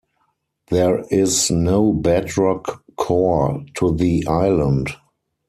[0.71, 4.89] There is no bedrock core to the island.